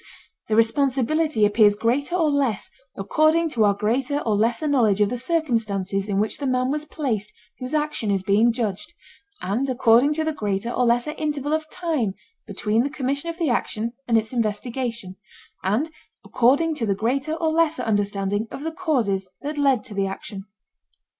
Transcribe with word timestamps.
The 0.47 0.55
responsibility 0.55 1.45
appears 1.45 1.75
greater 1.75 2.15
or 2.15 2.31
less 2.31 2.71
according 2.97 3.49
to 3.49 3.65
our 3.65 3.75
greater 3.75 4.17
or 4.21 4.35
lesser 4.35 4.67
knowledge 4.67 4.99
of 4.99 5.09
the 5.09 5.15
circumstances 5.17 6.09
in 6.09 6.19
which 6.19 6.39
the 6.39 6.47
man 6.47 6.71
was 6.71 6.85
placed 6.85 7.31
whose 7.59 7.75
action 7.75 8.09
is 8.09 8.23
being 8.23 8.51
judged, 8.51 8.95
and 9.41 9.69
according 9.69 10.13
to 10.15 10.23
the 10.23 10.33
greater 10.33 10.71
or 10.71 10.87
lesser 10.87 11.11
interval 11.19 11.53
of 11.53 11.69
time 11.69 12.15
between 12.47 12.81
the 12.83 12.89
commission 12.89 13.29
of 13.29 13.37
the 13.37 13.51
action 13.51 13.93
and 14.07 14.17
its 14.17 14.33
investigation, 14.33 15.17
and 15.63 15.91
according 16.25 16.73
to 16.73 16.87
the 16.87 16.95
greater 16.95 17.35
or 17.35 17.49
lesser 17.51 17.83
understanding 17.83 18.47
of 18.49 18.63
the 18.63 18.71
causes 18.71 19.29
that 19.43 19.59
led 19.59 19.83
to 19.83 19.93
the 19.93 20.07
action. 20.07 20.45